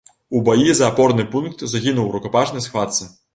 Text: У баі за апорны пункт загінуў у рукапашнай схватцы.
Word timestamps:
У 0.37 0.39
баі 0.47 0.71
за 0.79 0.87
апорны 0.91 1.25
пункт 1.35 1.61
загінуў 1.75 2.09
у 2.09 2.11
рукапашнай 2.17 2.67
схватцы. 2.69 3.11